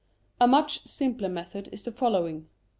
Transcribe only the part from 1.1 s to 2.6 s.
method is the following.